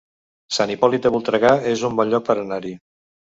[0.55, 2.73] Sant Hipòlit de Voltregà es un bon lloc per anar-hi